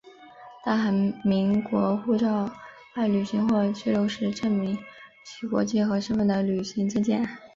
[0.65, 0.91] 大韩
[1.23, 2.49] 民国护照
[2.95, 4.75] 外旅行或居留时证明
[5.23, 7.23] 其国籍和身份的旅行证件。